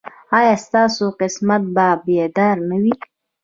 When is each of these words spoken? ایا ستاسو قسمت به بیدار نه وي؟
ایا 0.37 0.53
ستاسو 0.65 1.05
قسمت 1.19 1.61
به 1.75 1.87
بیدار 2.05 2.57
نه 2.69 2.77
وي؟ 2.83 2.93